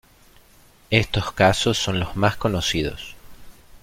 [0.89, 3.15] Estos casos son los más conocidos.